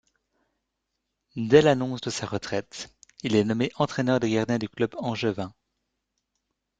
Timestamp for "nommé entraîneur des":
3.43-4.31